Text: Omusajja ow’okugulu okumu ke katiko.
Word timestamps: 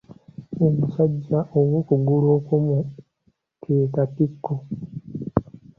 Omusajja 0.65 1.39
ow’okugulu 1.59 2.27
okumu 2.37 2.79
ke 3.61 3.75
katiko. 3.93 4.53